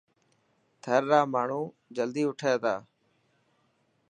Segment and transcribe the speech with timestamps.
[0.83, 1.61] ٿر را ماڻهو
[1.95, 2.75] جلدي اوٺي ٿا.